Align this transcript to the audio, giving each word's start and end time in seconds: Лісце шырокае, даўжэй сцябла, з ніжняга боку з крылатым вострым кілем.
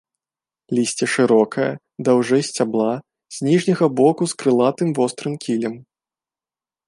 Лісце 0.77 1.05
шырокае, 1.15 1.67
даўжэй 2.07 2.43
сцябла, 2.49 2.89
з 3.35 3.47
ніжняга 3.49 3.85
боку 3.99 4.23
з 4.31 4.39
крылатым 4.41 4.89
вострым 5.01 5.35
кілем. 5.47 5.75